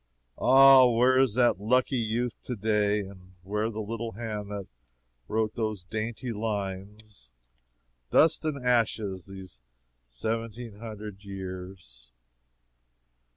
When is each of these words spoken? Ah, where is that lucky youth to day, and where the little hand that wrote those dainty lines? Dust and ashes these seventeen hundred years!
Ah, 0.39 0.87
where 0.87 1.19
is 1.19 1.35
that 1.35 1.59
lucky 1.61 1.99
youth 1.99 2.41
to 2.41 2.55
day, 2.55 3.01
and 3.01 3.33
where 3.43 3.69
the 3.69 3.83
little 3.83 4.13
hand 4.13 4.49
that 4.49 4.65
wrote 5.27 5.53
those 5.53 5.83
dainty 5.83 6.31
lines? 6.33 7.29
Dust 8.09 8.43
and 8.43 8.65
ashes 8.65 9.27
these 9.27 9.61
seventeen 10.07 10.79
hundred 10.79 11.23
years! 11.23 12.09